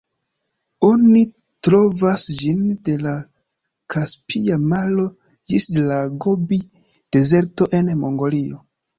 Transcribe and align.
Oni 0.85 1.19
trovas 1.65 2.23
ĝin 2.37 2.63
de 2.87 2.95
la 3.03 3.11
Kaspia 3.95 4.57
maro 4.71 5.05
ĝis 5.51 5.67
la 5.91 5.99
Gobi-dezerto 6.25 7.69
en 7.81 7.93
Mongolio. 8.01 8.59